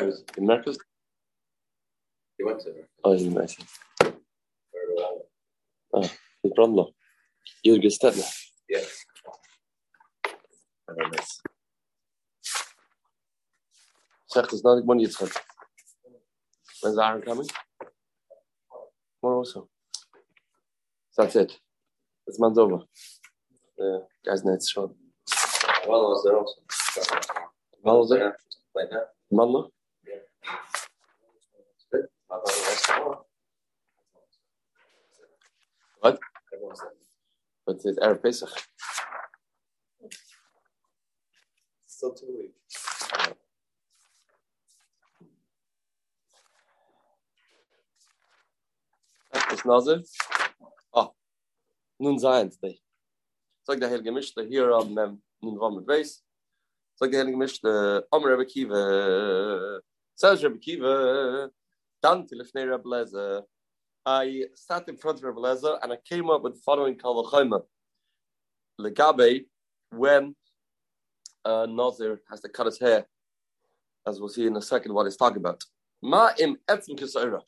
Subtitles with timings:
[0.00, 0.78] In Mercus?
[2.38, 2.72] He went to
[3.04, 3.62] Oh, you might say.
[5.92, 6.08] Oh,
[6.42, 6.92] he's Brunlo.
[7.62, 8.24] You'll get step now.
[8.68, 8.80] Yeah.
[10.88, 11.40] Very nice.
[14.32, 15.36] Zeg, is not one Yitzchak.
[16.82, 17.48] When's Aaron coming?
[19.20, 19.68] Tomorrow also.
[21.10, 21.52] So that's it.
[22.26, 22.78] This man's over.
[23.76, 24.92] The guy's night's short.
[25.86, 26.60] Well, was there also.
[27.82, 28.36] Well, was there?
[28.74, 29.08] Like that.
[29.32, 29.70] Manlo?
[36.00, 36.18] What?
[37.66, 38.48] But it's Erev Pesach.
[41.86, 43.10] Still two weeks.
[49.52, 50.02] It's Nazir.
[50.94, 51.12] Oh,
[51.98, 52.80] nun sein today.
[53.62, 56.24] Sag der Heilige Mischte hier am nun war mit Beis.
[56.94, 59.80] Sag der Heilige Mischte, Am Rebbe Kiva.
[60.20, 61.48] Says Rebbe Kiva.
[62.02, 63.42] Dan till if Rebbe Lezer.
[64.04, 67.62] I sat in front of Rebbe Lezer and I came up with the following Kalvachayma.
[68.78, 69.46] Legabe,
[69.90, 70.34] when
[71.46, 73.06] uh, Nazir has to cut his hair,
[74.06, 75.64] as we'll see in a second what he's talking about.
[76.02, 77.40] Ma im etzim kisayra.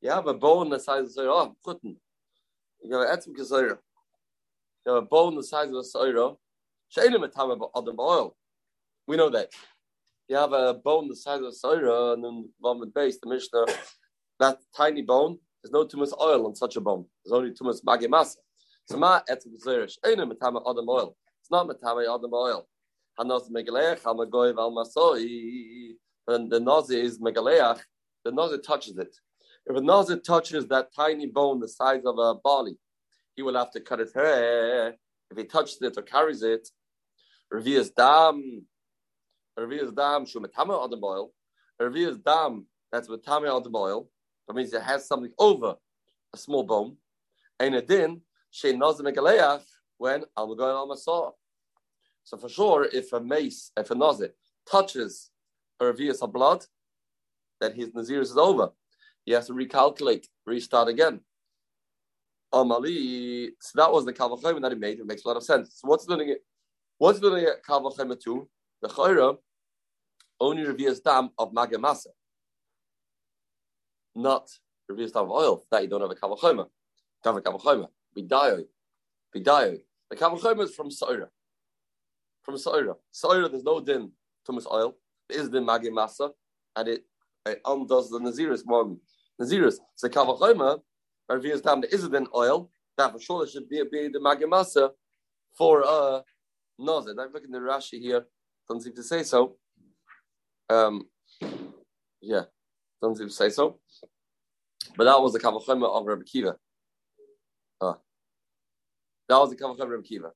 [0.00, 1.96] You have a bone the size of the oh, putin.
[2.82, 3.76] You have an etzim kisayra.
[4.86, 6.36] You have a bone the size of a sayra.
[6.96, 8.34] Shainim etam adam oil.
[9.06, 9.50] We know that.
[10.32, 12.48] You have a bone the size of a sayra, and then
[12.80, 13.66] with base, the Mishnah,
[14.40, 17.04] that tiny bone, there's no too much oil on such a bone.
[17.22, 18.36] There's only too much magimasa.
[18.88, 19.94] So ma etzim kisayra.
[20.02, 21.14] Shainim etam adam oil.
[21.42, 22.66] It's not metame adam oil.
[23.20, 25.96] Hanos megaleach, hamagoy val masoi.
[26.26, 27.80] And the nazi is megaleach.
[28.24, 29.14] The nazi touches it.
[29.66, 32.78] If a nazi touches that tiny bone the size of a barley,
[33.36, 34.96] he will have to cut his hair.
[35.30, 36.66] If he touches it or carries it,
[37.52, 38.64] revias dam,
[39.58, 41.32] revias dam shumetama adam oil,
[41.80, 44.08] revias dam that's metame adam oil.
[44.46, 45.76] That means it has something over
[46.34, 46.96] a small bone.
[47.58, 48.20] And a din
[48.50, 49.62] she nazi megaleach
[49.98, 51.32] when al magoy al masoi.
[52.24, 54.30] So for sure, if a mace, if a nazir
[54.70, 55.30] touches
[55.80, 56.64] a of blood,
[57.60, 58.70] then his nazir is over.
[59.24, 61.20] He has to recalculate, restart again.
[62.52, 65.00] Amali, so that was the kavachayim that he made.
[65.00, 65.80] It makes a lot of sense.
[65.80, 66.44] So what's doing it?
[66.98, 68.48] What's doing it kavachayim to
[68.82, 69.36] the chayra?
[70.40, 72.08] Only reveals dam of magamasa,
[74.14, 74.48] not
[74.88, 75.64] reveals dam of oil.
[75.70, 76.56] That you don't have a kavachayim.
[76.56, 76.66] Don't
[77.24, 77.86] have a kavachayim.
[78.16, 78.64] Bidayo,
[79.34, 79.78] bidayo.
[80.10, 81.28] The kavachayim is from Saira
[82.42, 82.96] from Saira.
[83.12, 84.10] Saira, there's no din
[84.46, 84.96] tumas oil.
[85.28, 86.30] There is din magi masa,
[86.76, 87.04] and it,
[87.46, 88.98] it undoes the naziris one.
[89.40, 89.76] naziris.
[89.94, 90.08] So
[91.28, 94.20] or if time there is a din oil, that for sure should be, be the
[94.20, 94.90] magi masa
[95.56, 96.20] for uh
[96.78, 97.14] nazir.
[97.18, 98.26] I'm looking at the Rashi here.
[98.68, 99.56] Doesn't seem to say so.
[100.70, 101.08] Um,
[102.20, 102.42] yeah,
[103.00, 103.78] doesn't seem to say so.
[104.96, 106.56] But that was the kavachayma of Rabbi Kiva.
[107.80, 107.94] Uh,
[109.28, 110.30] that was the kavachayma of Rabbi Kiva.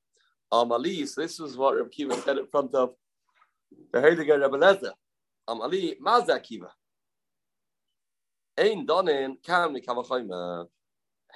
[0.52, 2.94] Amali, so this was what Rabbi Kiva said in front of
[3.92, 4.92] the Heiliger Rebbe Lezer.
[5.48, 6.72] Amali, Mazda Kiva.
[8.58, 10.66] Ein donen kam ni kavachayma.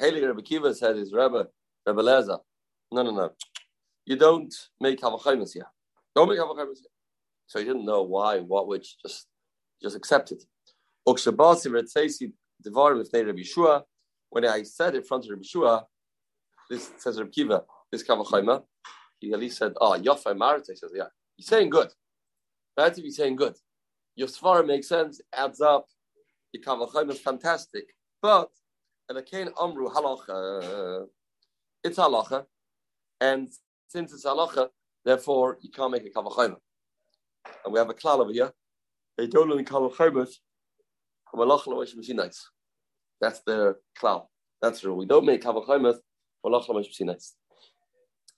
[0.00, 1.48] Heiliger Rebbe Kiva said his Rebbe,
[1.86, 2.38] Rebbe Lezer.
[2.92, 3.30] No, no, no.
[4.06, 5.66] You don't make kavachaymas here.
[6.26, 6.66] Don't here.
[7.46, 9.26] So he didn't know why, what, which, just
[9.82, 10.42] just accept it.
[11.08, 13.82] Ukshabasi with Rabbi Yeshua.
[14.28, 15.84] When I said in front of Rabbi Yeshua,
[16.68, 18.62] this says Rabbi Kiva, this kavachayma,
[19.18, 21.88] he at least said, ah, "Oh, Yafa Marita." He says, "Yeah, he's saying good.
[22.76, 23.56] That's if he's saying good.
[24.14, 25.86] Your svara makes sense, adds up.
[26.52, 27.84] Your kavachayim is fantastic,
[28.20, 28.50] but
[29.08, 31.06] and again, amru halacha.
[31.82, 32.44] It's halacha,
[33.20, 33.48] and
[33.88, 34.68] since it's halacha,
[35.10, 36.54] therefore you can't make a kavachayim.
[37.64, 38.52] And we have a klal over here.
[39.18, 40.26] They don't learn kavachayim.
[43.20, 44.26] That's the klal.
[44.62, 44.94] That's true.
[44.94, 45.98] We don't make kavachayim.
[47.00, 47.36] nice.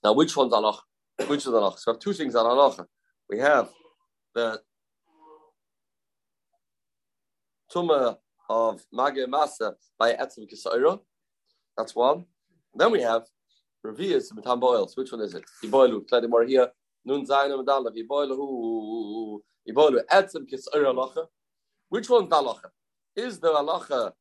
[0.03, 0.79] Now, which one's Allah?
[1.27, 1.75] Which is Allah?
[1.77, 2.87] So we have two things on Allah.
[3.29, 3.69] We have
[4.35, 4.61] the
[7.73, 8.17] Tuma
[8.49, 10.99] of Maga Masa by Etzim Kisaira.
[11.77, 12.25] That's one.
[12.75, 13.23] Then we have
[13.85, 14.95] Revius Matam Boils.
[14.95, 15.43] Which one is it?
[15.63, 16.69] Iboilu, Kledi more here.
[17.05, 17.95] Nun Zainam Dalav.
[17.95, 19.39] Iboilu.
[19.69, 20.01] Iboilu.
[20.11, 21.27] Etzim Kisaira Allah.
[21.89, 22.61] Which one's the Allah?
[23.15, 24.13] Is the Allah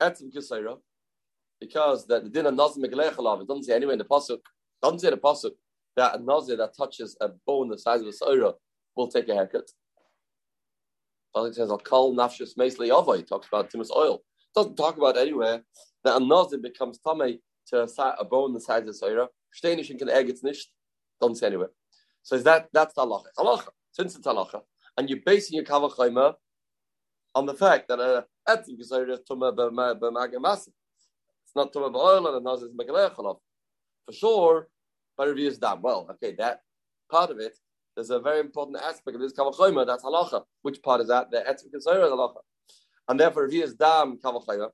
[0.00, 0.78] Etzim Kisaira?
[1.60, 4.40] Because the, the din of Nazim Megalech it doesn't say anywhere in the Pasuk,
[4.82, 5.52] doesn't say in the Pasuk
[5.96, 8.52] that a Nazir that touches a bone the size of a Saira
[8.94, 9.70] will take a haircut.
[11.34, 13.16] Pasuk says, I'll call Nafshus Meisli Ava.
[13.16, 14.22] He talks about Timus oil.
[14.54, 15.62] Doesn't talk about anywhere
[16.04, 17.38] that a Nazir becomes Tame
[17.68, 17.88] to
[18.18, 19.28] a, bone the size of a Saira.
[19.54, 20.68] Steinish can egg it's nicht.
[21.20, 21.70] Doesn't say anywhere.
[22.22, 23.26] So is that that's the halacha.
[23.38, 23.68] Halacha.
[23.92, 24.62] Since it's halacha,
[24.96, 26.34] and you're basing your kavachayma
[27.34, 30.68] on the fact that a etzim is tuma b'magamasa.
[30.68, 33.38] It's not tuma b'oil and a naz is megalechalav.
[34.06, 34.68] For sure,
[35.16, 35.82] by Revius Dam.
[35.82, 36.60] Well, okay, that
[37.10, 37.56] part of it,
[37.94, 40.42] there's a very important aspect of this kavachayma, that's halacha.
[40.62, 41.30] Which part is that?
[41.30, 42.36] The etzim is halacha.
[43.08, 44.70] And therefore, Revius Dam kavachayma,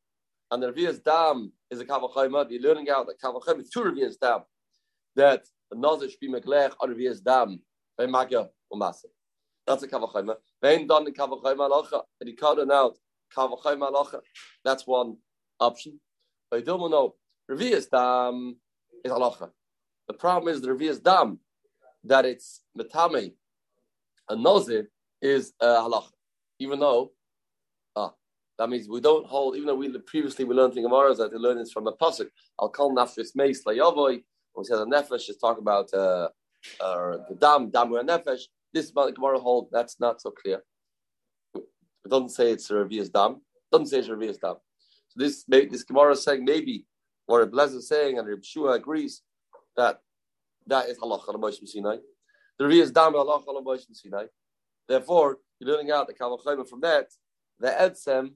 [0.50, 4.19] and the Revius Dam is a kavachayma, you're learning out that kavachayma is two Revius
[4.20, 4.40] Dam,
[5.17, 7.61] that a naz should be megalech on Revius Dam,
[7.96, 9.05] by magya umasa.
[9.67, 10.37] That's a kavachayma.
[10.62, 12.96] Vein done the kavachayma halacha, and he cut it out.
[13.37, 14.20] Kavachayma halacha.
[14.64, 15.17] That's one
[15.61, 16.00] option.
[16.50, 17.14] But you don't know.
[17.50, 18.56] Revius dam
[19.05, 19.50] is halacha.
[20.08, 21.38] The problem is the revius dam
[22.05, 23.34] that it's metame
[24.28, 24.87] and nozir
[25.23, 26.11] is uh, halacha.
[26.58, 27.12] Even though,
[28.60, 29.56] that means we don't hold.
[29.56, 32.28] Even though we previously we learned in Gemara that we learned this from a pasuk.
[32.58, 34.22] I'll call nafshis meis layavoy.
[34.52, 36.28] When we said the nefesh, is talk about uh,
[36.78, 38.42] uh, the dam dam nefesh.
[38.74, 40.62] This is about the Gemara hold that's not so clear.
[41.54, 43.36] It doesn't say it's a Revius Dam.
[43.36, 44.56] It doesn't say it's a Revius Dam.
[45.08, 46.84] So this this Gemara is saying maybe,
[47.26, 49.22] or Blez is saying, and Reb Shua agrees
[49.74, 50.00] that
[50.66, 51.96] that is halacha Moshe Sinai.
[52.58, 54.26] The Revius Dam halacha Moshe Sinai.
[54.86, 57.06] Therefore, you're learning out the Kavachayma from that.
[57.58, 58.32] The Edsem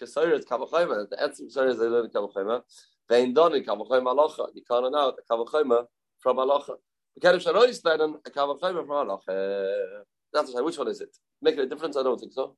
[0.00, 1.08] Kesayir is Kavachayma.
[1.10, 2.62] The Edsem Kesayir is they learn Kavachayma.
[3.08, 4.48] Vein Doni Kavachayma halacha.
[4.54, 5.86] You can't know the Kavachayma
[6.20, 6.76] from halacha.
[7.16, 10.02] The Kedesh Arois then a Kavachayma from halacha.
[10.32, 11.16] That's which one is it?
[11.40, 11.96] Make a difference?
[11.96, 12.56] I don't think so.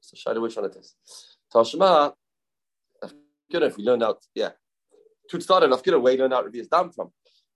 [0.00, 0.94] So show you which one it is.
[1.52, 2.12] Tashma,
[3.50, 4.50] good if we learned out, yeah.
[5.30, 7.10] To start enough, good way learned out Revius Dam from.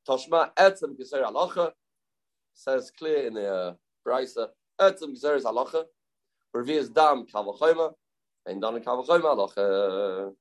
[0.09, 1.73] Tashma etzem geser alacha
[2.55, 3.75] says clear in the uh,
[4.07, 4.49] brisa.
[4.81, 5.85] Etzem geser is alacha.
[6.57, 7.93] Revius Dam kavachayma
[8.49, 10.33] and dan kavachayma alacha.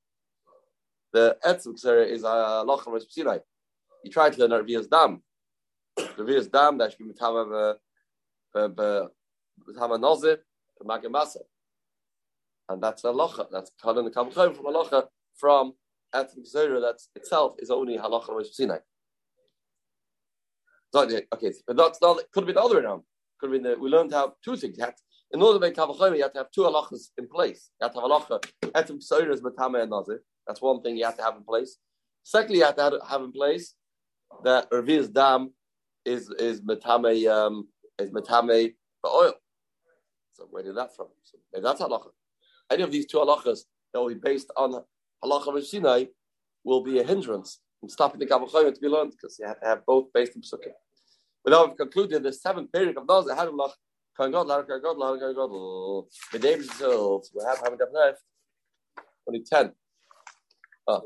[1.12, 3.38] The geser is alacha uh, Sinai.
[4.04, 5.22] You try to learn Revius Dam.
[5.98, 7.76] Revius Dam that should be mitama
[8.54, 10.38] mitama nozir
[10.84, 11.38] magamasa
[12.68, 13.46] and that's a halacha.
[13.50, 15.06] That's kalan the kavachayim from halacha
[15.36, 15.74] from
[16.14, 16.80] etzem zera.
[16.80, 18.78] That itself is only halacha Rosh Sinai.
[20.94, 21.22] Okay,
[21.66, 22.18] but that's not.
[22.32, 23.02] Could be the other way around.
[23.40, 24.76] Could be the, we learned to have two things.
[24.78, 25.02] You have to,
[25.32, 27.70] in order to make kavachayim, you have to have two halachas in place.
[27.80, 30.22] You have to have halacha zera is matame and nazir.
[30.46, 31.76] That's one thing you have to have in place.
[32.22, 33.74] Secondly, you have to have, in place
[34.44, 35.52] that Revi's dam
[36.04, 39.34] is is matame um, is matame for oil.
[40.32, 41.08] So where did that from?
[41.24, 42.10] So that's halacha
[42.70, 43.60] any of these two halachas
[43.92, 44.82] that will be based on
[45.24, 46.04] halacha of Sinai
[46.64, 49.66] will be a hindrance in stopping the Kabbalah to be learned because you have to
[49.66, 50.72] have both based in Psukim.
[51.44, 53.76] But now we've concluded the seventh period of that
[54.18, 54.64] had Allah.
[54.64, 56.04] Kan God, Lar God, Lar God, God.
[56.32, 57.30] The day results.
[57.34, 58.22] We have haven't left.
[59.26, 59.72] Only ten.
[60.86, 61.02] Oh,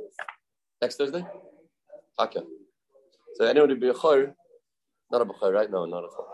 [0.80, 1.24] next Thursday.
[2.18, 2.40] Okay.
[3.34, 4.34] So anyone would be a chor?
[5.10, 5.70] Not a b'chor, right?
[5.70, 6.26] No, not a chor.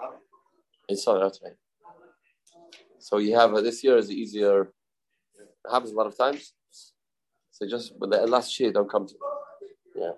[0.89, 1.55] It's sorry, right.
[2.99, 4.73] So you have uh, this year is easier
[5.65, 6.53] it happens a lot of times.
[7.51, 9.15] So just when the last year don't come to
[9.97, 10.13] yeah.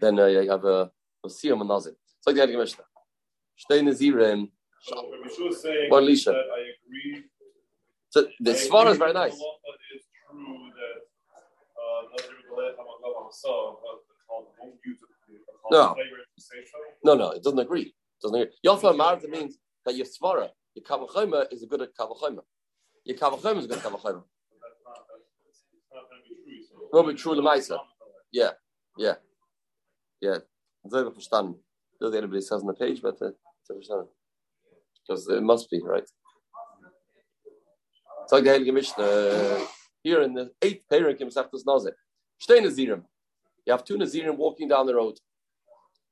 [0.00, 0.90] Then uh, you have a
[1.24, 1.92] Osiyam and Nazir.
[2.18, 2.84] It's like the Heiligen Mishnah.
[3.58, 4.50] Shtei Nazirim.
[5.88, 6.34] One Lisha.
[6.34, 7.24] I agree.
[8.10, 9.38] So the Svara is very nice.
[15.70, 15.94] No.
[17.04, 17.82] No, no, it doesn't agree.
[17.82, 18.54] It doesn't agree.
[18.64, 22.40] Yofa Martha means that your Svara your kavachayma is a good kavachayma.
[23.04, 24.22] Your kavachayma is a good kavachayma.
[26.92, 27.78] Will be true lemaisa.
[28.32, 28.50] Yeah,
[28.98, 29.14] yeah,
[30.20, 30.38] yeah.
[30.84, 31.56] Very verstanden.
[32.00, 33.30] Does anybody says on the page, but uh,
[33.68, 36.08] because it must be right.
[38.22, 39.66] It's the Heilige Mishnah
[40.02, 41.96] here in the eighth Perikim Seftas Nazir.
[42.42, 43.02] Shtei Nazirim.
[43.66, 45.18] You have two Nazirim walking down the road,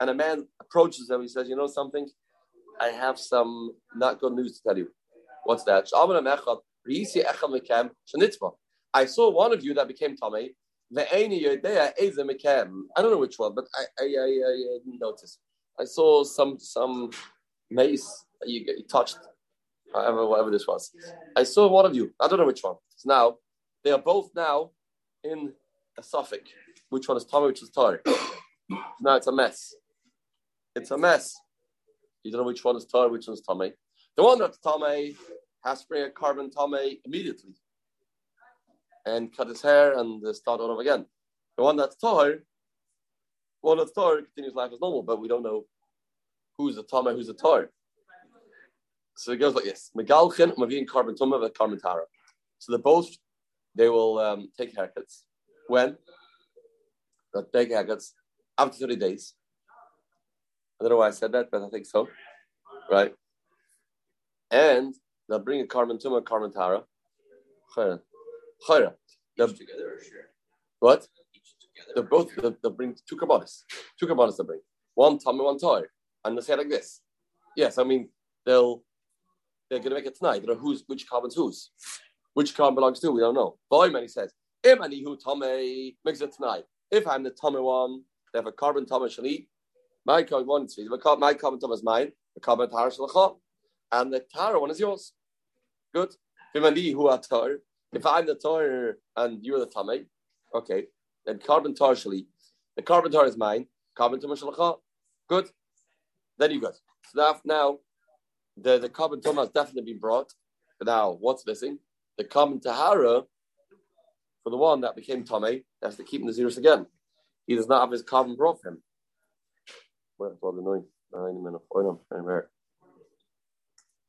[0.00, 1.22] and a man approaches them.
[1.22, 2.08] He says, "You know something?
[2.80, 4.88] I have some not good news to tell you.
[5.44, 5.88] What's that?
[8.94, 10.50] I saw one of you that became Tomei.
[10.94, 11.04] I
[13.02, 15.38] don't know which one, but I, I, I, I noticed.
[15.80, 17.10] I saw some some
[17.72, 19.18] mace you, you touched,
[19.94, 20.90] however, whatever this was.
[21.36, 22.12] I saw one of you.
[22.20, 22.76] I don't know which one.
[22.96, 23.36] So now
[23.84, 24.70] they are both now
[25.24, 25.52] in
[25.98, 26.50] a suffix.
[26.90, 27.46] Which one is Tommy?
[27.46, 28.00] which is Tar?
[29.00, 29.74] now it's a mess.
[30.74, 31.34] It's a mess.
[32.22, 33.72] You don't know which one is Torah, which one is Tomei.
[34.16, 35.16] The one that's Tomei
[35.64, 37.54] has to bring a carbon Tomei immediately
[39.04, 41.06] and cut his hair and start all over again.
[41.56, 42.38] The one that's Torah,
[43.60, 45.64] one that's Torah continues life as normal, but we don't know
[46.56, 47.68] who's a Tomei, who's a Torah.
[49.16, 52.02] So it goes like this: Megalchin, Mavin, carbon Tomei, carbon Tara.
[52.58, 53.08] So the both
[53.74, 55.22] they will um, take haircuts.
[55.68, 55.96] When?
[57.32, 58.10] They'll take haircuts
[58.58, 59.34] after 30 days.
[60.80, 62.08] I don't know why I said that, but I think so.
[62.90, 63.14] right?
[64.50, 64.94] And
[65.28, 66.82] they'll bring a carbon tuma, carbon tara.
[67.74, 68.00] Chayra.
[68.68, 68.92] Chayra.
[69.38, 70.28] Together share?
[70.80, 71.06] What?
[71.94, 73.64] They're both, they'll, they'll bring two carbonas.
[73.98, 74.60] Two carbonas they'll bring.
[74.94, 75.82] One tummy, one toy.
[76.24, 77.00] And they'll say like this.
[77.56, 78.08] Yes, I mean,
[78.46, 78.82] they'll,
[79.68, 80.40] they're going to make it tonight.
[80.40, 81.70] They know who's, which carbon's whose.
[82.34, 83.58] Which carbon belongs to, we don't know.
[83.70, 84.32] Boyman, he says,
[84.64, 86.64] Im ani hu tame, makes it tonight.
[86.90, 88.02] If I'm the tummy one,
[88.32, 89.48] they have a carbon shall eat.
[90.06, 90.78] My carbon one is
[91.18, 92.12] my carbon tummy is mine.
[92.34, 93.40] The carbon shall
[93.90, 95.12] And the tara one is yours.
[95.94, 96.14] Good.
[96.54, 97.56] Im ani hu atar.
[97.92, 100.04] If I'm the tar and you're the tummy,
[100.54, 100.86] okay,
[101.26, 101.94] then carbon tar.
[101.94, 103.66] The carbon tar is mine.
[103.94, 104.82] Carbon tummy shall
[105.28, 105.50] Good.
[106.42, 106.74] Then you good.
[107.14, 107.78] So now,
[108.56, 110.32] the, the carbon tummy has definitely been brought.
[110.78, 111.78] But now, what's missing?
[112.18, 113.22] The carbon tahara
[114.42, 116.86] for the one that became Tomei, has to keep in the zeros again.
[117.46, 118.82] He does not have his carbon brought for him.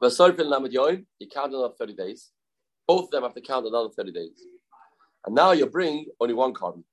[0.01, 2.31] Well, Sarfin Lamed Yoim, you count another 30 days.
[2.87, 4.43] Both of them have to count another 30 days.
[5.25, 6.83] And now you bring only one carbon,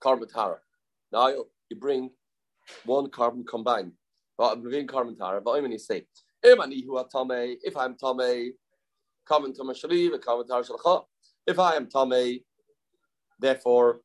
[0.00, 0.56] carbon tara.
[1.12, 2.10] Now you bring
[2.84, 3.92] one carbon combined.
[4.38, 5.42] Tara,
[7.62, 8.50] if I'm Tomei,
[9.24, 11.04] carbon tama shaliv, carbon tara shalcha.
[11.46, 12.40] If I am Tomei,
[13.38, 14.00] Therefore,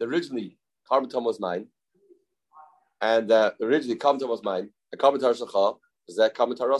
[0.00, 1.66] originally carbon tom was mine,
[3.00, 4.70] and uh, originally carbon was mine.
[4.90, 6.76] The carbon tar is that carbon tar.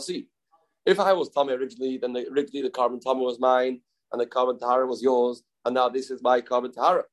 [0.85, 4.25] If I was Tommy originally, then the, originally the carbon tom was mine, and the
[4.25, 7.05] carbon tahara was yours, and now this is my carbon tahara.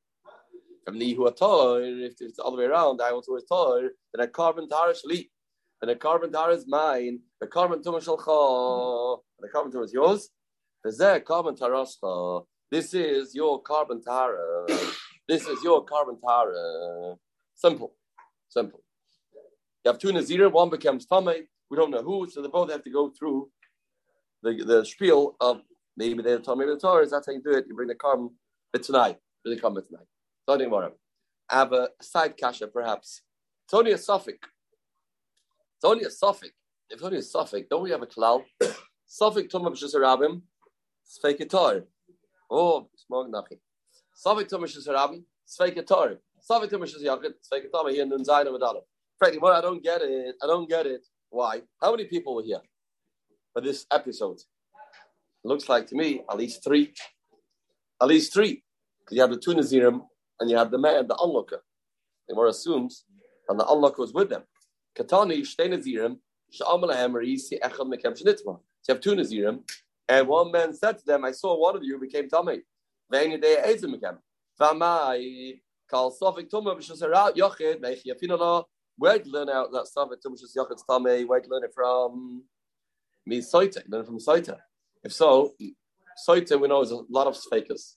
[0.85, 4.93] If it's all the way around, I was always tor, then a carbon tahara.
[5.83, 10.29] Then a carbon tahara is mine, the carbon tom shalcha, the carbon tom is yours.
[10.81, 12.45] That carbon tarascha.
[12.71, 14.65] This is your carbon tara.
[15.27, 17.15] This is your carbon tara.
[17.53, 17.95] Simple.
[18.47, 18.81] Simple.
[19.83, 21.47] You have two Nazir, one becomes Tame.
[21.69, 23.49] We don't know who, so they both have to go through
[24.41, 25.63] the, the spiel of
[25.97, 27.05] maybe they're Tame, maybe the Torah.
[27.05, 27.65] That's how you do it.
[27.67, 28.29] You bring the carbon
[28.81, 29.17] tonight.
[29.43, 30.69] Bring the carbon tonight.
[30.69, 30.93] More.
[31.49, 33.21] I have a side kasha, perhaps.
[33.65, 34.47] It's only a suffix.
[35.83, 36.53] It's only a suffix.
[36.89, 38.45] If it's only a suffix, don't we have a klal?
[39.05, 40.41] Suffix Tumah B'Shus Rabim,
[41.05, 41.81] Sveike Torah.
[42.49, 43.57] Oh, smog nachi.
[44.25, 46.19] Savik tumish is rabbi, sveike tor.
[46.49, 47.89] Savik tumish is yachid, sveike tor.
[47.89, 48.79] Here the Zayin of Adala.
[49.19, 50.35] Frankie, well, I don't get it.
[50.41, 51.01] I don't get it.
[51.29, 51.63] Why?
[51.81, 52.61] How many people were here
[53.51, 54.37] for this episode?
[55.43, 56.93] Looks like to me at least three.
[58.01, 58.63] At least three.
[59.01, 59.99] Because you have the two Nazirim
[60.39, 61.61] and you have the man, the onlooker.
[62.29, 63.03] The more assumes,
[63.49, 64.43] and the onlooker was with them.
[64.97, 66.17] Katani, Shtei Nazirim,
[66.51, 68.59] Sha'amalahem, Risi, Echad, Mekem, Shnitma.
[68.81, 69.59] So you have two Nazirim,
[70.07, 72.61] and one man said to them, I saw one of you became tummy.
[73.11, 74.17] Vaini de ezim again.
[74.59, 75.59] Vamai
[75.89, 78.65] kal sofik tumma b'shus harat yochid meichi yafinala.
[78.97, 81.23] Where'd you learn out that sofik tumma b'shus yochid's tummy?
[81.23, 82.43] Where'd you learn it from?
[83.25, 83.83] Me soita.
[83.87, 84.57] Learn it from soita.
[85.03, 85.53] If so,
[86.27, 87.95] soita we know is a lot of fakers.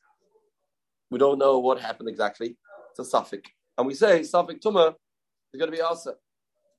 [1.10, 2.56] We don't know what happened exactly.
[2.90, 3.50] It's a suffix.
[3.78, 4.94] And we say suffix tumma
[5.52, 6.14] is going to be asa.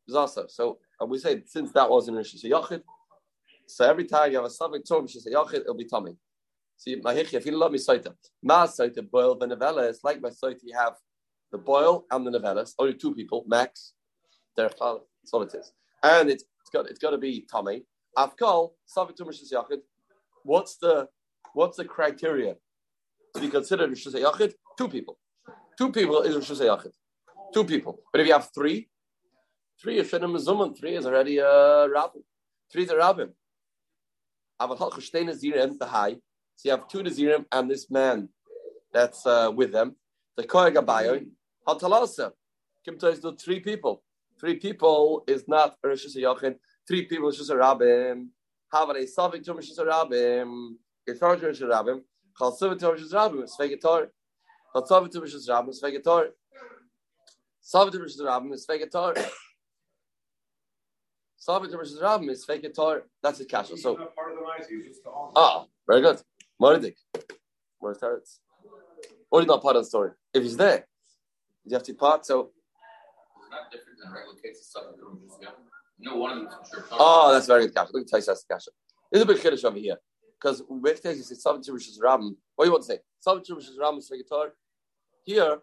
[0.08, 0.46] Is asa.
[0.48, 2.82] So and we say since that was in Rishis Yochid,
[3.68, 6.16] so every time you have a tum, she say yachid, it'll be tummy.
[6.78, 9.88] See, my if you love me soita, ma soita boil the novella.
[9.90, 10.60] It's like my soita.
[10.64, 10.94] You have
[11.52, 12.74] the boil and the novellas.
[12.80, 13.94] Only two people max.
[14.56, 15.04] That's all
[15.42, 15.74] it is,
[16.04, 17.84] and it's, it's got it's got to be tummy.
[18.18, 19.80] Afkal suffix tum shis yachid.
[20.44, 21.10] What's the
[21.54, 22.56] what's the criteria
[23.36, 24.54] to be considered shis yachid?
[24.78, 25.20] Two people.
[25.78, 26.94] Two people is shis yachid.
[27.54, 28.00] Two people.
[28.14, 28.90] But if you have three,
[29.82, 30.78] three is shenim zuman.
[30.78, 32.24] Three is already a rabbin.
[32.72, 33.34] Three is a rabbin.
[34.60, 34.66] So
[36.64, 38.30] you have two Nazirim and this man
[38.92, 39.96] that's uh, with them.
[40.36, 41.28] The Kohen Gabayon,
[41.68, 42.32] Hatalasa.
[42.84, 44.02] Kim tells you three people.
[44.40, 46.56] Three people is not a Rosh Hashanah.
[46.88, 48.30] Three people is just a Rabbim.
[48.74, 50.74] Have a Savik to Rosh Rabbim.
[51.08, 52.02] Not Rosh Rabbim.
[52.38, 53.44] Chal Savik to Rosh Rabbim.
[53.44, 54.08] It's Vegetar.
[54.74, 55.70] Chal Savik to Rosh Rabbim.
[55.70, 56.30] It's Vegetar.
[57.64, 58.54] Savik to Rosh Rabbim.
[58.54, 58.66] It's
[61.38, 61.62] Vegetar.
[61.62, 62.30] Savik to Rosh Rabbim.
[62.30, 63.02] It's Vegetar.
[63.22, 63.78] That's his kasha.
[63.78, 63.96] So.
[63.96, 65.32] not part of the mice, he's just the owner.
[65.36, 66.22] Ah, very good.
[66.62, 66.96] Moridik.
[67.80, 68.40] Where's Teretz?
[69.32, 70.12] Or he's not part of the story.
[70.34, 70.88] If he's there,
[71.66, 72.26] you have to part.
[72.26, 72.52] So,
[73.42, 74.70] It's not different than regular cases.
[74.72, 75.50] Some of them just, yeah.
[76.00, 76.86] No one of them sure.
[76.92, 77.92] oh, that's very good, Kasha.
[77.94, 78.72] Look at Taisas Kasha.
[79.12, 79.98] There's a big kiddush over here.
[80.40, 82.38] Because with Taisas, you say seven Jewish Ram.
[82.56, 83.00] What do you want to say?
[83.20, 84.54] Seven Jewish Ram is fake guitar.
[85.26, 85.58] Here,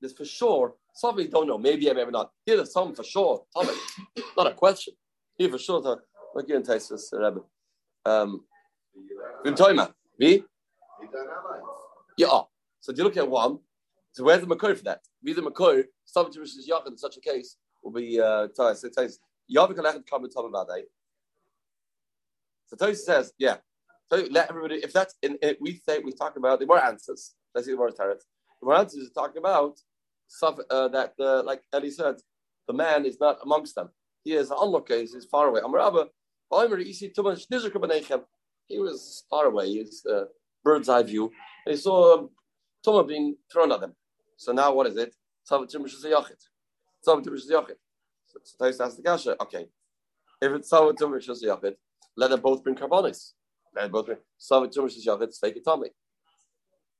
[0.00, 0.74] there's for sure.
[0.92, 1.58] Some of you don't know.
[1.58, 2.30] Maybe, I, maybe not.
[2.44, 3.44] Here, there's some for sure.
[3.54, 3.72] Tommy.
[4.36, 4.94] Not a question.
[5.38, 5.80] Here, for sure.
[6.34, 7.40] Look here in Taisas Rebbe.
[8.04, 8.44] Um.
[10.18, 10.44] Me?
[12.16, 12.40] Yeah.
[12.80, 13.58] So do you look at one?
[14.12, 15.00] So where's the Makor for that?
[15.24, 18.84] Be the Makor, something to Rishis Yachid in such a case will be uh Tais.
[18.84, 19.18] It says
[19.50, 20.82] Yavik Alechet Kam Tom Vadai.
[22.66, 23.56] So Tosi says, yeah.
[24.10, 27.34] So let everybody, if that's in, in we say we talk about the more answers.
[27.54, 28.26] Let's see the more tarets.
[28.60, 29.78] The more answers is talking about
[30.32, 32.16] stuff uh, that, uh, like Eli said,
[32.66, 33.90] the man is not amongst them.
[34.24, 34.96] He is an onlooker.
[34.96, 35.60] He's far away.
[38.68, 39.66] He was far away.
[39.70, 40.24] He's a uh,
[40.64, 41.30] bird's eye view.
[41.66, 42.30] And he saw um,
[42.86, 43.94] Tumah being thrown at them.
[44.36, 45.14] So now what is it?
[45.44, 45.76] So the
[49.42, 49.66] okay,
[50.40, 51.74] if it's Yachid,
[52.16, 53.32] let them both bring carbonis.
[53.74, 54.18] Let them both bring.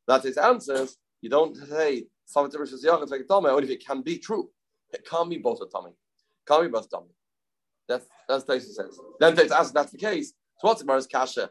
[0.09, 2.05] That his answers, you don't say
[2.37, 4.51] Yachid, Sveik Tommy, only if it can be true.
[4.93, 5.93] It can't be both a Tommy.
[6.47, 7.09] Can't be both Tommy.
[7.89, 8.99] That's that's Tais says.
[9.21, 10.35] Then Tais asks, that's the case.
[10.59, 11.51] So what's the Gemara's Kasha?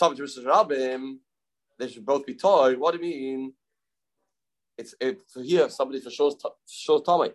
[0.00, 1.18] Shus Rabim,
[1.78, 2.74] they should both be toy.
[2.76, 3.52] What do you mean?
[4.78, 7.30] It's it, here somebody for shows shows Tommy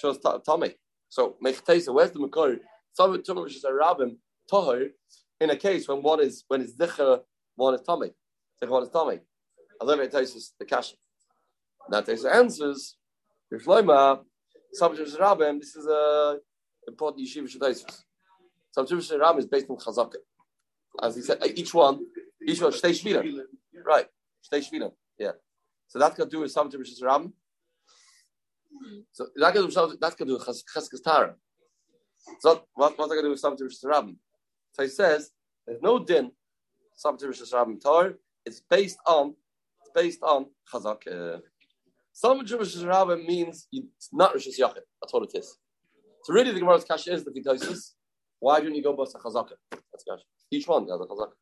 [0.00, 0.74] shows Tommy.
[1.08, 2.58] So Mechtesa, where's the Makor?
[2.92, 4.18] Some of which is a rabbin
[4.50, 4.90] Toher
[5.40, 7.20] in a case when one is when it's Dicha,
[7.56, 8.12] one is Tommy.
[8.62, 9.20] Dicha, one is Tommy.
[9.82, 10.94] I it takes the cash.
[11.90, 12.96] Now the answers.
[13.50, 14.20] If Shloima,
[14.72, 16.38] some of rabbin, this is a
[16.86, 18.04] important yeshiva shadaisus.
[18.70, 20.16] Some of rabbin is based on Chazaka.
[21.02, 22.00] As he said, uh, each one,
[22.46, 23.42] each one, Shtei Shvira.
[23.84, 24.06] Right,
[24.46, 24.92] Shtei Shvira.
[25.18, 25.32] Yeah.
[25.88, 27.32] So got to do with of rabbin.
[29.12, 30.38] So that can do that can do.
[32.40, 34.16] So what that going to do with rishis rabbim?
[34.72, 35.30] So he says
[35.66, 36.30] there's no din
[37.04, 38.14] rishis rabbim tar.
[38.44, 39.34] It's based on
[39.94, 41.00] based on chazak.
[41.06, 41.38] Uh,
[42.12, 44.84] some Jewish rabbim means it's not rishis yachid.
[45.00, 45.58] That's what it is.
[46.24, 47.92] So really, the Gemara's kash is the fitosis.
[48.38, 49.54] Why don't you go bust a chazaka?
[49.70, 50.20] That's kash.
[50.50, 51.32] Each one has a chazaka.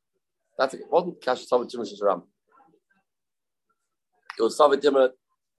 [0.59, 0.80] That's it.
[0.80, 2.23] it wasn't kash some Jewish rabbim.
[4.38, 5.11] It was Savit Dimmer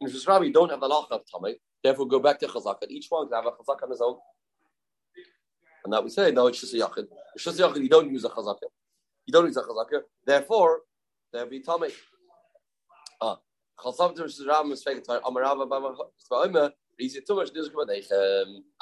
[0.02, 2.90] in Rabbi, you don't have the lacha of Tamei, therefore go back to Chazaka.
[2.90, 4.18] Each one can have a Chazaka on his own.
[5.84, 7.06] And that we say, no, it's just a Yachid.
[7.36, 8.64] It's just a Yachid, you don't use a Chazaka.
[9.28, 10.02] You don't use a Chazaka.
[10.26, 10.82] Therefore,
[11.32, 11.92] there'll be Tamei.
[13.22, 13.38] Ah.
[13.84, 13.98] I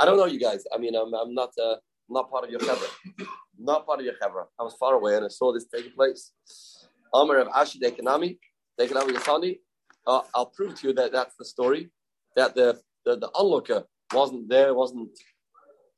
[0.05, 0.63] don't know you guys.
[0.73, 1.75] I mean, I'm, I'm not uh,
[2.09, 2.89] not part of your chevra.
[3.57, 4.45] Not part of your chevra.
[4.59, 6.31] I was far away and I saw this taking place.
[7.13, 8.37] Amar of Ashi Dekanami,
[10.07, 11.89] uh, I'll prove to you that that's the story.
[12.35, 15.09] That the the, the onlooker wasn't there, wasn't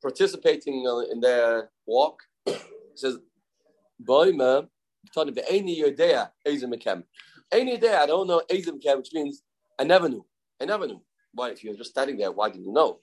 [0.00, 2.20] participating in their walk.
[2.46, 2.54] He
[2.96, 3.18] says,
[4.02, 4.68] "Boima,
[5.14, 6.72] Tony, the any yodea ezim
[7.52, 9.42] Any day I don't know ezim which means
[9.78, 10.24] I never knew.
[10.60, 11.02] I never knew.
[11.34, 11.50] Why?
[11.50, 12.98] If you're just standing there, why didn't you know?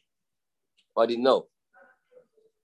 [0.93, 1.45] Why didn't you know?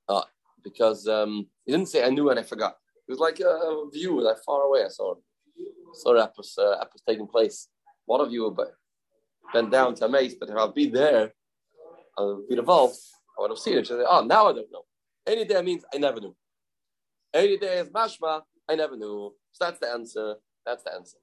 [0.09, 0.23] Uh,
[0.63, 2.75] because um, he didn't say I knew and I forgot.
[3.07, 4.83] It was like a view, like far away.
[4.83, 5.13] I saw,
[5.93, 7.67] saw was, uh, taking place.
[8.05, 8.57] One of you will
[9.53, 11.33] bend down to a mace, but if I'll be there,
[12.17, 12.97] I'll be involved,
[13.37, 13.87] I would have seen it.
[13.87, 14.85] Say, oh, now I don't know.
[15.27, 16.35] Any day means I never knew.
[17.33, 19.33] Any day is mashma, I never knew.
[19.51, 20.35] So that's the answer.
[20.65, 21.17] That's the answer.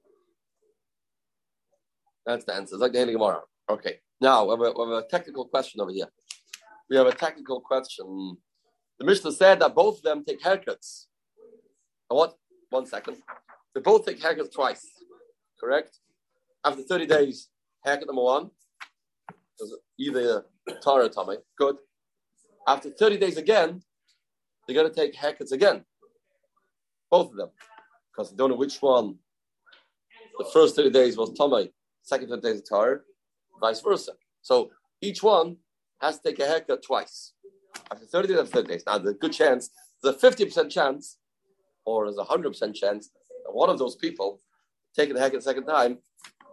[2.25, 2.75] That's the answer.
[2.75, 3.41] It's like the Haley Gemara.
[3.69, 3.99] Okay.
[4.21, 6.07] Now we have, a, we have a technical question over here.
[6.89, 8.37] We have a technical question.
[8.99, 11.05] The Mishnah said that both of them take haircuts.
[12.09, 12.35] Oh, what?
[12.69, 13.17] One second.
[13.73, 14.85] They both take haircuts twice.
[15.59, 15.97] Correct?
[16.63, 17.49] After 30 days,
[17.83, 18.51] haircut number one,
[19.99, 20.45] either
[20.81, 21.75] Tara or Tommy, good.
[22.67, 23.81] After 30 days again,
[24.65, 25.83] they're going to take haircuts again.
[27.09, 27.49] Both of them.
[28.11, 29.15] Because they don't know which one.
[30.37, 31.71] The first 30 days was Tommy,
[32.03, 32.99] second 30 days Tara,
[33.59, 34.11] vice versa.
[34.41, 35.57] So each one
[36.01, 37.33] has to take a haircut twice.
[37.91, 38.83] After 30 days, after 30 days.
[38.85, 39.69] Now, a good chance,
[40.01, 41.17] there's a 50% chance,
[41.85, 43.09] or there's a 100% chance
[43.45, 44.41] that one of those people
[44.95, 45.97] taking the haircut the second time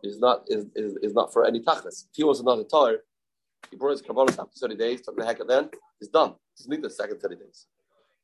[0.02, 2.04] is not is, is, is not for any tachlis.
[2.04, 2.98] If he was another tar,
[3.70, 6.30] he brought his carbonas after 30 days, took the haircut then, he's done.
[6.56, 7.66] He doesn't need the second 30 days.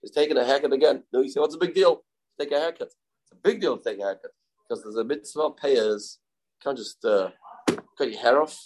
[0.01, 1.03] He's taking a haircut again.
[1.13, 2.03] No, you say, what's the big deal?
[2.39, 2.89] Take a haircut.
[2.89, 4.31] It's a big deal to take a haircut.
[4.69, 6.19] Because there's a mitzvah payers.
[6.63, 7.31] Can't just uh,
[7.99, 8.59] cut your hair off.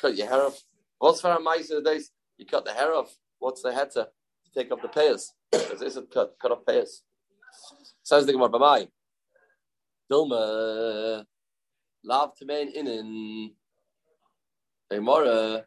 [0.00, 0.60] Cut your hair off.
[0.98, 2.10] What's for a days?
[2.36, 3.14] You cut the hair off.
[3.38, 4.08] What's the head to
[4.54, 5.32] take off the payers?
[5.50, 7.02] Because it's a cut, cut off payers.
[8.02, 8.88] Says the Gemara, Bamai.
[10.10, 11.24] Dilma
[12.04, 13.54] lav to main innen
[14.88, 15.64] the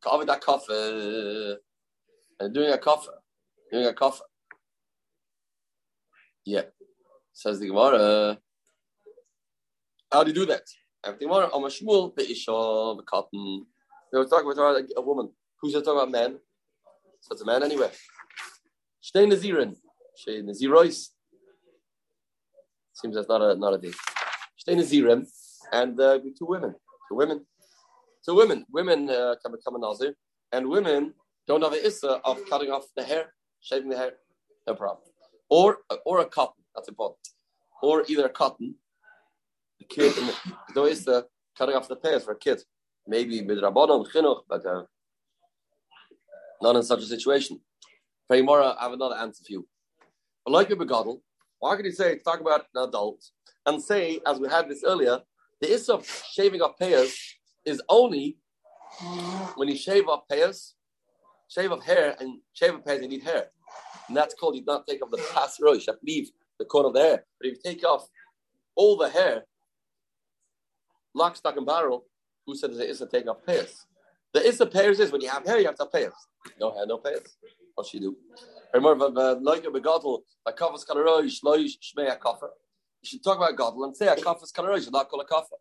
[0.00, 1.56] cover that coffee
[2.40, 3.08] and doing a coffee
[3.70, 4.22] doing a coffee
[6.44, 6.62] yeah
[7.32, 8.38] says the Gemara
[10.14, 10.64] how do you do that
[11.04, 12.56] the Gemara on Shmuel the Isha
[12.98, 13.66] the cotton
[14.10, 16.38] they were talking about a, a woman who's talking about men
[17.20, 17.90] so it's a man anyway
[19.06, 19.72] Shtei Nazirin
[20.20, 20.98] Shtei Nazirois
[22.98, 24.00] seems that's not a not a date
[24.66, 25.26] Shtei Nazirim,
[25.72, 26.74] and uh, two women.
[27.08, 27.44] Two women.
[28.24, 28.64] Two women.
[28.72, 30.14] Women uh, can become a Nazir,
[30.52, 31.12] and women
[31.46, 34.12] don't have an issa of cutting off the hair, shaving the hair.
[34.66, 35.04] no problem.
[35.50, 37.28] Or or a cotton, that's important.
[37.82, 38.76] Or either a cotton,
[39.78, 40.14] the kid,
[40.74, 42.62] though is the cutting off the pairs for a kid.
[43.06, 44.84] Maybe with rabbanon chinuch, but uh,
[46.62, 47.60] not in such a situation.
[48.26, 49.68] For I have another answer for you.
[50.44, 51.20] But like a begadol,
[51.58, 53.22] why can you say talk about an adult
[53.66, 55.20] and say, as we had this earlier,
[55.60, 57.16] the issue of shaving off payers
[57.64, 58.38] is only
[59.56, 60.74] when you shave off payers,
[61.48, 63.46] shave off hair, and shave off payers, you need hair.
[64.08, 67.00] And that's called you not take off the pas rosh, leave the corner of the
[67.00, 67.24] hair.
[67.40, 68.06] But if you take off
[68.76, 69.44] all the hair,
[71.14, 72.04] lock, stock, and barrel,
[72.46, 73.86] who said there is a take off payers?
[74.32, 76.12] The a payers is when you have hair, you have to payers.
[76.60, 77.36] No hair, no payers.
[77.74, 78.16] What you do?
[78.72, 80.52] Remember, a uh, begadol, a.
[83.04, 85.56] You should talk about gadol and say a kafas kalaroish, not call a kafa.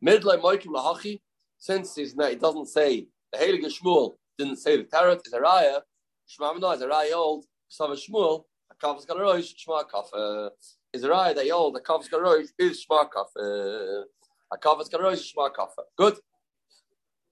[0.00, 1.20] Midlay moikim lahachi,
[1.58, 5.40] since he's not, it doesn't say the Heilige Shmuel didn't say the tarot is a
[5.40, 5.80] raya.
[6.26, 7.44] Shema is a raya old.
[7.68, 10.50] Sava Shmuel a kafas kalaroish shma kafa
[10.92, 11.76] is a raya that old.
[11.76, 14.04] A kafas kalaroish is shma kafa.
[14.52, 15.82] A kafas kalaroish shma kafa.
[15.96, 16.18] Good.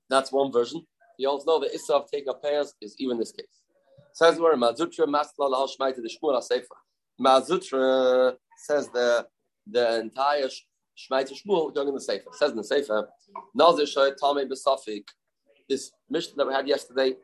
[0.09, 0.85] That's one version.
[1.18, 3.62] You also know the issa of taking up payers is even this case.
[4.12, 6.66] Says where Mazutra Maslal Al Shmaita the Shmuel Sefer.
[7.20, 8.35] Mazutra
[8.66, 9.27] says the
[9.66, 10.48] the entire
[10.98, 12.31] Shmaita Shmuel in the Sefer.
[12.33, 13.09] Says in the Sefer,
[13.55, 15.05] Nazir Shoy Tame Besafik.
[15.68, 17.14] This mission that we had yesterday,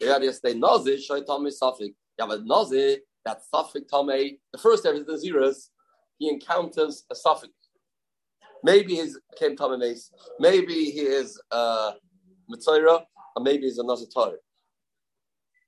[0.00, 1.94] we had yesterday, Nazir Shoy Tame Safik.
[2.18, 5.70] Yeah, but Nazir, that Safik Tame, the first ever the zeros,
[6.18, 7.50] he encounters a Safik.
[8.62, 10.10] Maybe he's came Tame Mace.
[10.38, 11.92] Maybe he is uh,
[12.50, 13.02] Mitzayra,
[13.36, 14.38] or maybe he's another Nazir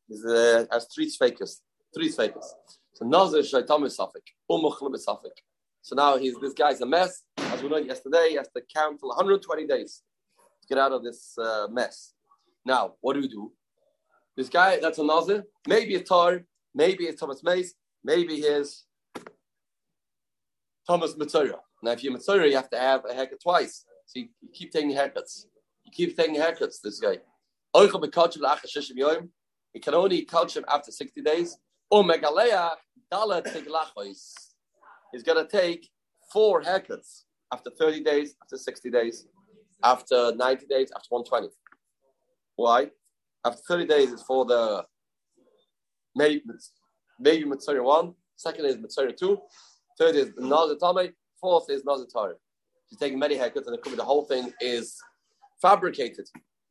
[0.08, 1.60] He's uh, has three tzvekes,
[1.94, 2.46] three tzvekes.
[2.94, 5.36] So Nazir Shaitam is Safik, Umuchlim is Safik.
[5.82, 7.22] So now he's this guy's a mess.
[7.38, 10.02] As we know yesterday, he has to count till 120 days
[10.62, 12.12] to get out of this uh, mess.
[12.66, 13.52] Now, what do we do?
[14.36, 16.42] This guy, that's a Nazir, maybe a Tar,
[16.74, 17.74] maybe it's Thomas Mace,
[18.04, 18.84] maybe his
[20.86, 21.58] Thomas Mitzora.
[21.82, 23.84] Now, if you're Mitzora, you have to have a haircut twice.
[24.06, 25.46] So you, you keep taking haircuts.
[25.84, 27.18] You keep taking haircuts, this guy.
[29.72, 31.56] He can only couch him after 60 days.
[31.90, 32.76] Oh, Megaleiach,
[35.12, 35.88] he's going to take
[36.32, 39.26] four haircuts after 30 days, after 60 days,
[39.82, 41.48] after 90 days, after 120.
[42.56, 42.90] Why?
[43.44, 44.84] After 30 days is for the
[46.14, 46.42] maybe
[47.18, 49.38] maybe Mitzvah 1, second is Mitzvah 2,
[49.98, 52.34] third is Nazir Tame, fourth is Nazir Torah.
[52.88, 54.96] He's taking many haircuts, and it could be the whole thing is
[55.60, 56.28] fabricated.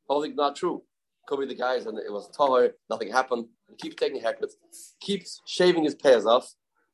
[0.08, 0.84] Whole thing not true
[1.30, 3.46] could be the guys and it was taller, nothing happened.
[3.70, 4.54] He keeps taking haircuts,
[5.00, 6.52] keeps shaving his pairs off.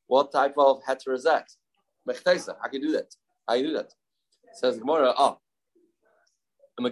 [0.07, 1.47] What type of heter is that?
[2.07, 3.15] Mechtesa, I can do that.
[3.47, 3.93] I can do that.
[4.53, 5.39] Says Gemara, oh.
[6.77, 6.91] He's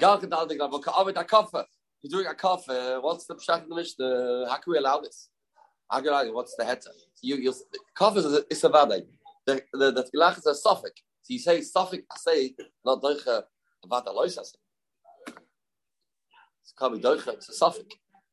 [2.11, 2.65] doing a cough.
[3.01, 4.45] what's the pshat in the Mishnah?
[4.49, 5.27] How can we allow this?
[5.91, 6.87] How can I, what's the heter?
[7.21, 7.65] You, you, is
[8.25, 9.03] a, is a.
[9.45, 11.01] The, the, the is a suffix.
[11.23, 13.43] So you say suffix, I say, not doicha,
[13.87, 14.41] vada lois, I.
[16.61, 17.87] It's called Doicha, it's a suffix.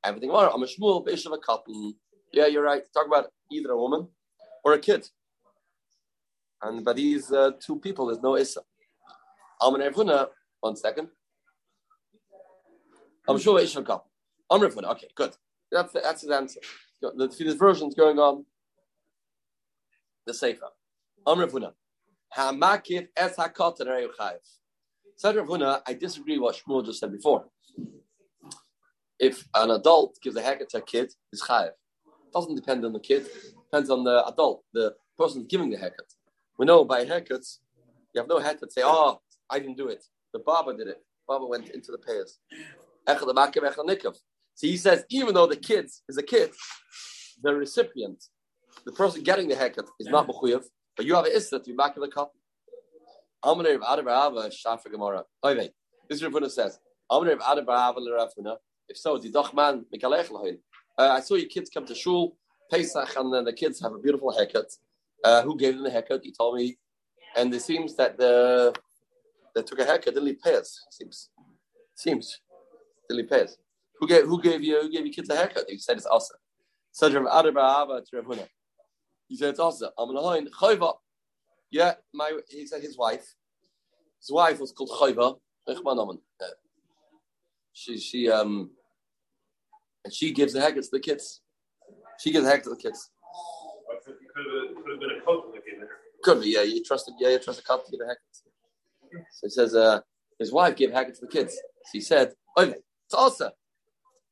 [0.04, 0.52] Everything more.
[0.52, 1.94] I'm a shmuel, bish of a cotton.
[2.32, 2.82] Yeah, you're right.
[2.94, 4.08] Talk about either a woman
[4.64, 5.06] or a kid.
[6.62, 8.60] And by these uh, two people, there's no Issa.
[9.60, 10.28] I'm an Erfuna,
[10.60, 11.08] one second.
[13.28, 14.10] I'm sure Ish of couple.
[14.50, 15.36] I'm Erfuna, okay, good.
[15.70, 16.60] That's, the, that's his answer.
[17.00, 18.44] The, the version's going on.
[20.26, 20.66] The Sefer.
[21.26, 21.72] I'm Erfuna.
[22.36, 24.10] Hamakif es hakot and
[25.16, 27.46] Said Erfuna, I disagree with what Shmuel just said before
[29.20, 31.72] if an adult gives a haircut to a kid, it's chayiv.
[32.32, 33.26] Doesn't depend on the kid,
[33.70, 36.06] depends on the adult, the person giving the haircut.
[36.58, 37.58] We know by haircuts,
[38.14, 38.72] you have no haircut.
[38.72, 40.02] Say, oh, I didn't do it.
[40.32, 41.04] The barber did it.
[41.28, 42.38] Barber went into the payers.
[44.54, 46.50] So he says, even though the kid is a kid,
[47.42, 48.24] the recipient,
[48.84, 50.64] the person getting the haircut is not mechuyev,
[50.96, 52.32] but you have an issa to be back in the cup.
[56.08, 56.78] This Ravuna says,
[58.88, 59.84] if so, the dochman
[60.98, 62.36] uh, I saw your kids come to shul
[62.70, 64.66] Pesach, and then the kids have a beautiful haircut.
[65.24, 66.20] Uh, who gave them the haircut?
[66.22, 66.78] He told me,
[67.36, 68.74] and it seems that the
[69.54, 70.14] they took a haircut.
[70.14, 70.80] Didn't leave pairs.
[70.90, 71.30] Seems
[71.94, 72.40] seems
[73.08, 73.56] didn't leave pairs.
[73.98, 75.64] Who gave who gave you who gave your kids a haircut?
[75.68, 76.34] He said it's Asa.
[76.92, 78.46] Said Rav to Rav Huna.
[79.30, 79.92] He said it's Asa.
[79.96, 80.94] I'm an Chayva.
[81.70, 83.36] Yeah, my he said his wife.
[84.20, 85.38] His wife was called Chayva.
[87.72, 88.70] She she um
[90.04, 91.42] and she gives the haggis to the kids.
[92.18, 93.10] She gives the haggis to the kids.
[96.24, 96.62] Could be, yeah.
[96.62, 97.28] You trust it, yeah.
[97.28, 98.42] You trust a cop to give a haggis.
[99.30, 100.00] So he says, uh,
[100.40, 101.54] his wife gave haggis to the kids.
[101.54, 102.74] So he said, "Okay,
[103.06, 103.52] it's also,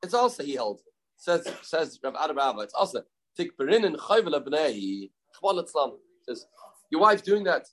[0.02, 0.80] it's also he held."
[1.16, 3.04] Says says Rav Adababa, it's also
[3.38, 5.11] Tikberin and Chayvel Abnei.
[5.40, 6.46] Chwal Islam says,
[6.90, 7.66] your wife doing that.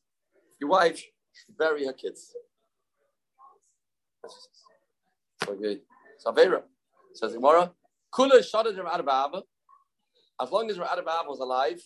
[0.60, 2.34] Your wife should bury her kids.
[5.48, 5.80] Okay.
[6.20, 6.64] So Avera
[7.14, 7.72] says Gemara,
[8.14, 9.44] Kula Shadad
[10.42, 11.82] As long as Rav was alive,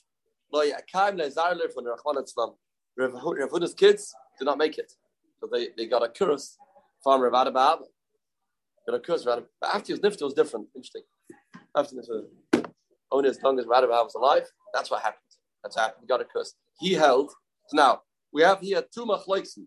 [0.51, 2.55] Lo Yakaim Lezarler from Rachman Islam.
[2.97, 4.91] Rav kids did not make it.
[5.39, 6.57] So they, they got a curse
[7.03, 7.79] from Rav Abba.
[8.87, 10.67] Got a curse, But after his nifta was different.
[10.75, 11.03] Interesting.
[11.75, 11.95] After
[13.11, 15.21] only as long as Rav was alive, that's what happened.
[15.63, 16.01] That's what happened.
[16.01, 16.53] He got a curse.
[16.79, 17.31] He held.
[17.73, 19.57] Now, we have here two machlokes.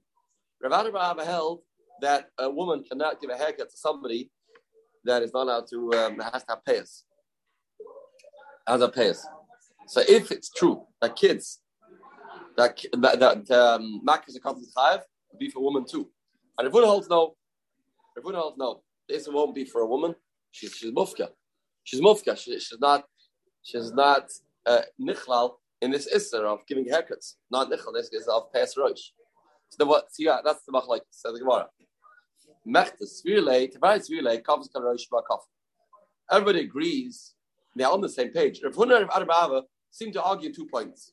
[0.63, 1.61] Rav Abba held
[2.01, 4.31] that a woman cannot give a haircut to somebody
[5.05, 7.03] that is not allowed to um, has to have payas.
[8.67, 9.21] Has a payas.
[9.89, 11.61] So if it's true that kids
[12.57, 15.03] that that, that um, mak is a content chayiv,
[15.39, 16.09] be for a woman too.
[16.59, 17.35] And if holds no,
[18.17, 20.15] if holds no, this won't be for a woman.
[20.51, 21.29] She's she's mufka.
[21.85, 22.37] She's mufka.
[22.37, 23.05] She, she's not.
[23.63, 24.31] She's not
[24.67, 27.35] uh, in this isser of giving haircuts.
[27.51, 27.95] Not nichlal.
[27.95, 29.11] This is of pas rosh.
[29.71, 30.13] So what?
[30.13, 31.01] See, yeah, that's the machlek.
[31.11, 31.69] Says the Gemara.
[32.67, 33.23] Mechtes
[35.13, 35.41] Bakaf.
[36.31, 37.35] Everybody agrees,
[37.75, 38.61] they're on the same page.
[38.63, 41.13] Rav Huna and Rav seem to argue two points.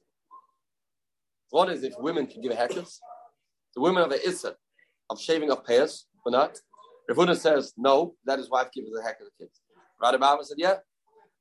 [1.50, 2.90] One is if women can give a haircut,
[3.76, 4.56] the women have the issa
[5.10, 6.60] of shaving off payas or not.
[7.08, 9.62] Rav Huna says no, that his wife gives a haircut to kids.
[10.02, 10.76] Rav said yeah.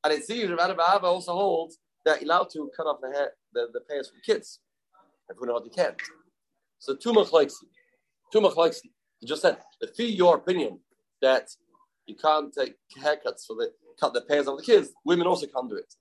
[0.04, 3.68] And it seems Rav also holds that you're allowed to cut off the hair, the,
[3.72, 4.60] the payas from kids.
[5.28, 6.00] Rav Huna he can't.
[6.78, 7.54] So two machlokes,
[8.32, 8.80] two machlokes
[9.20, 10.78] you just said, if your opinion
[11.20, 11.48] that
[12.06, 15.68] you can't take haircuts for the cut the pairs of the kids, women also can't
[15.68, 15.92] do it.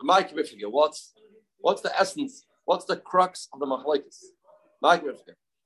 [0.00, 1.12] My figure, what's
[1.60, 2.44] what's the essence?
[2.64, 4.18] What's the crux of the machlokes?
[4.82, 5.14] My figure.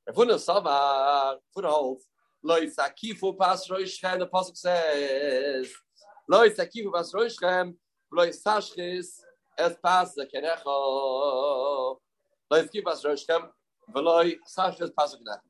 [0.07, 2.01] If we know Sava, a hold.
[2.43, 4.19] Lo yisakifu pas roishem.
[4.19, 5.69] The pasuk says,
[6.31, 7.75] Yisakifu pas roishem.
[8.13, 9.21] Lo yisashchis
[9.59, 11.99] es pas zekenecho.
[12.51, 13.49] Lo yisakifu pas roishem.
[13.95, 15.41] V'lo yisashchis pas zekenecho.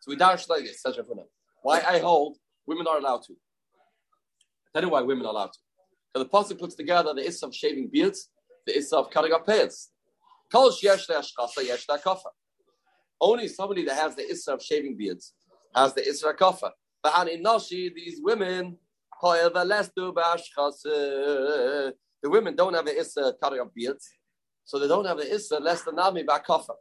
[0.00, 1.06] So we dash like this, says Rav
[1.62, 3.34] Why I hold women are allowed to.
[4.74, 5.58] I tell you why women are allowed to.
[6.14, 8.28] Because the pasuk puts together the issa of shaving beards,
[8.66, 9.90] the issa of cutting up pants.
[13.20, 15.34] Only somebody that has the issa of shaving beards
[15.74, 16.70] has the issa kafa.
[17.02, 18.76] But an inashi, these women,
[19.22, 24.10] the women don't have the issa cutting up beards,
[24.64, 26.74] so they don't have the issa less than nami by kafa.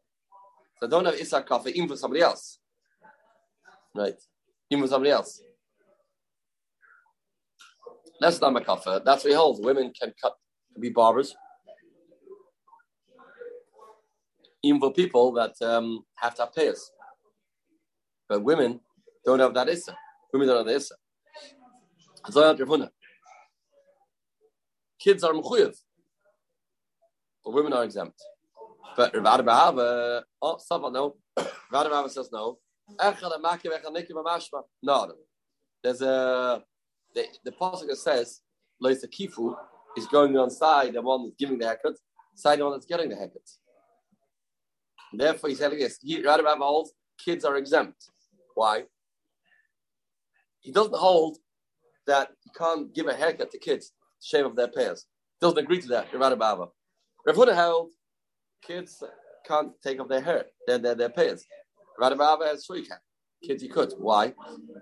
[0.80, 2.60] So they don't have issa kafa even for somebody else.
[3.96, 4.16] Right.
[4.70, 5.42] Even for somebody else.
[8.20, 9.04] That's not makafa.
[9.04, 9.62] That's what he holds.
[9.62, 10.36] Women can cut,
[10.74, 11.36] can be barbers.
[14.64, 16.92] Even for people that um, have to have payers.
[18.30, 18.80] But women
[19.26, 19.98] don't have that issa.
[20.32, 20.96] Women don't have the issa.
[25.00, 25.76] Kids are mechuyev,
[27.44, 28.22] but women are exempt.
[28.96, 31.16] But Rav Bahava, oh, someone no.
[31.72, 32.60] Rav Bahava says no.
[34.84, 35.14] No,
[35.84, 36.64] there's a
[37.16, 38.42] the the pasuk says
[38.84, 39.56] Loisa Kifu
[39.98, 41.96] is going on side the one that's giving the haircut,
[42.36, 43.50] side the one that's getting the haircut.
[45.14, 48.10] Therefore, he's telling us he rather have holds kids are exempt.
[48.56, 48.84] Why?
[50.60, 51.38] He doesn't hold
[52.14, 53.86] that you can't give a haircut to kids
[54.22, 55.00] to shave off their pairs.
[55.42, 56.06] Doesn't agree to that.
[56.14, 56.66] Rav Baba.
[57.26, 57.90] Rav held
[58.62, 59.04] kids
[59.48, 61.46] can't take off their hair, their their, their pairs.
[62.00, 62.98] Radabava has sure you can.
[63.44, 63.94] Kids, you could.
[63.98, 64.34] Why?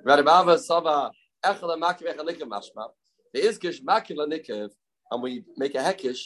[0.06, 1.12] Radabava sava
[1.46, 2.88] echel makiv echel nikiv mashma.
[3.34, 4.70] The iskish makila
[5.12, 6.22] and we make a hekish.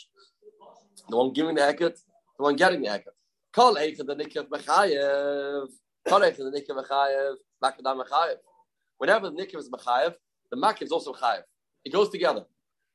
[1.09, 1.97] The one giving the heket,
[2.37, 3.15] the one getting the heket.
[3.53, 5.67] Call eichel the nikiv mechayev.
[6.07, 7.35] Call eichel the nikiv mechayev.
[7.63, 8.37] Makadam mechayev.
[8.97, 10.15] Whenever the nikiv is mechayev,
[10.53, 11.43] the makiv is also mechayev.
[11.83, 12.45] It goes together.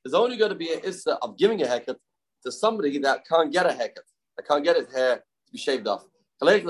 [0.05, 1.97] There's only going to be a issa of giving a heket
[2.45, 5.89] to somebody that can't get a heket, that can't get his hair to be shaved
[5.89, 6.05] off.
[6.41, 6.69] Laba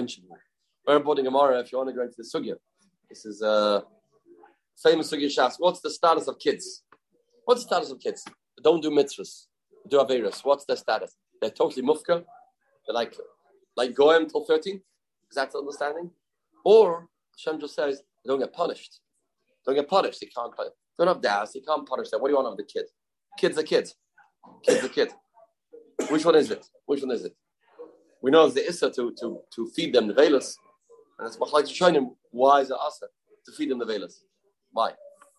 [0.00, 0.28] Inchibu.
[0.86, 2.54] Very important Gemara if you want to go into the Sugya.
[3.08, 3.82] This is a
[4.80, 5.56] famous Sugya Shas.
[5.58, 6.84] What's the status of kids?
[7.46, 8.22] What's the status of kids?
[8.24, 9.46] They don't do mitzvahs,
[9.90, 10.44] do Averis.
[10.44, 11.16] What's their status?
[11.40, 12.24] They're totally mufka.
[12.86, 13.14] They're like,
[13.76, 14.80] like Goyim till 13.
[15.30, 16.10] Is that the understanding?
[16.64, 19.00] Or Hashem just says they don't get punished.
[19.66, 20.20] Don't get punished.
[20.20, 20.52] They can't.
[20.56, 21.52] They don't have das.
[21.52, 22.20] They can't punish them.
[22.20, 22.86] What do you want of the kid?
[23.38, 23.88] Kid's a kid.
[24.64, 25.10] Kid's a kid.
[26.10, 26.66] Which one is it?
[26.86, 27.34] Which one is it?
[28.22, 30.54] We know it's the Issa to, to, to feed them the velas.
[31.18, 33.06] And it's Machlaik to show him why is it Asa
[33.46, 34.20] to feed them the velas?
[34.72, 34.92] Why?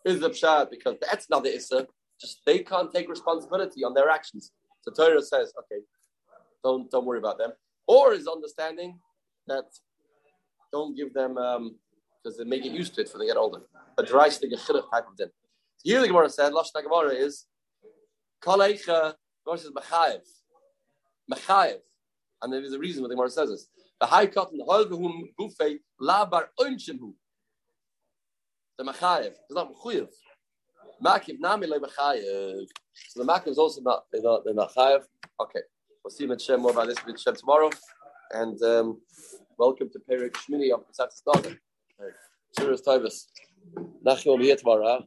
[0.06, 1.88] Is the Pshat because that's not the Issa,
[2.20, 4.52] just they can't take responsibility on their actions.
[4.82, 5.82] So Torah says, okay,
[6.64, 7.52] don't don't worry about them.
[7.88, 9.00] Or is understanding
[9.50, 9.66] that
[10.72, 11.76] don't give them um,
[12.24, 13.62] because they may get used to it when they get older.
[13.98, 15.30] A dry stick, a chidduch type of din.
[15.84, 17.46] Here the Gemara said, Lashon Gemara is
[18.42, 19.14] Kol Eicha,
[19.48, 20.22] says Mechayev.
[21.32, 21.80] Mechayev.
[22.42, 23.68] And there is a reason why the Gemara says this.
[24.00, 27.14] The high cotton, the Holgehum Gufei, Labar Unchimhu.
[28.78, 29.28] The Mechayev.
[29.28, 30.08] It's not Mechuyev.
[31.04, 32.66] Makiv Nami Le Mechayev.
[33.10, 35.04] So the Makiv is also not, they're not, they're not Chayev.
[35.42, 35.62] Okay.
[36.04, 37.70] We'll see Shem more about this Shem tomorrow.
[38.32, 39.02] And um,
[39.58, 41.58] welcome to Perik Shmini of Pesach Stadler.
[42.58, 43.26] Cheers, Tavis.
[44.06, 44.98] Nachyom here tomorrow.